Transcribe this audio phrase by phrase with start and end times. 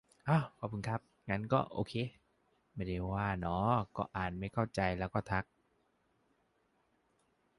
[0.29, 0.99] อ้อ ขอบคุณครับ
[1.29, 1.93] งั้นก็โอเค
[2.75, 3.57] ไม่ได้ว่าหนอ
[3.97, 5.45] ก็อ่านไม่เข้าใจแล้วก็ทัก